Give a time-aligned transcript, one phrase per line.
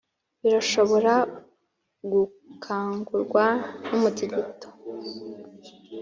[0.41, 1.13] birashobora
[2.11, 3.43] gukangurwa
[3.87, 4.67] n’ umutingito